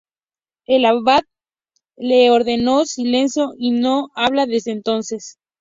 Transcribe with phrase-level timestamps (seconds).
[0.65, 1.21] El Abad
[1.95, 5.37] le ordenó silencio y no habla desde entonces.